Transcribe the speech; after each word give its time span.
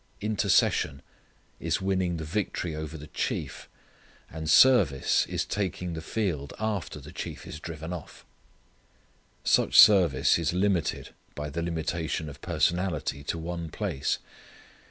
Intercession 0.19 1.03
is 1.59 1.79
winning 1.79 2.17
the 2.17 2.23
victory 2.25 2.75
over 2.75 2.97
the 2.97 3.05
chief, 3.05 3.69
and 4.31 4.49
service 4.49 5.27
is 5.27 5.45
taking 5.45 5.93
the 5.93 6.01
field 6.01 6.53
after 6.57 6.99
the 6.99 7.11
chief 7.11 7.45
is 7.45 7.59
driven 7.59 7.93
off. 7.93 8.25
Such 9.43 9.77
service 9.79 10.39
is 10.39 10.53
limited 10.53 11.09
by 11.35 11.51
the 11.51 11.61
limitation 11.61 12.29
of 12.29 12.41
personality 12.41 13.23
to 13.25 13.37
one 13.37 13.69
place. 13.69 14.17